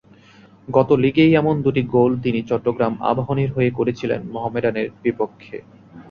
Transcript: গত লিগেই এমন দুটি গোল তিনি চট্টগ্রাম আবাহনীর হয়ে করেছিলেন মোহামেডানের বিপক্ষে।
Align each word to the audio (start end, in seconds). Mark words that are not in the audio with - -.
গত 0.67 0.89
লিগেই 0.95 1.31
এমন 1.35 1.55
দুটি 1.61 1.81
গোল 1.93 2.11
তিনি 2.23 2.39
চট্টগ্রাম 2.49 2.93
আবাহনীর 3.01 3.49
হয়ে 3.51 3.71
করেছিলেন 3.71 4.21
মোহামেডানের 4.33 4.87
বিপক্ষে। 5.03 5.57